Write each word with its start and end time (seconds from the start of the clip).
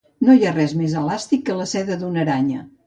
No 0.27 0.35
hi 0.37 0.47
ha 0.47 0.53
res 0.55 0.73
més 0.79 0.95
elàstic 1.03 1.47
que 1.51 1.59
la 1.61 1.71
seda 1.77 2.03
d'una 2.05 2.27
aranya. 2.27 2.69